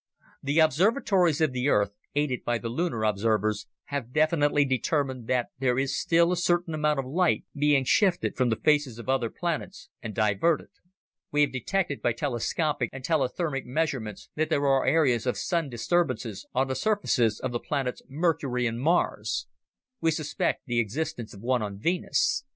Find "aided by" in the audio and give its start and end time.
2.15-2.57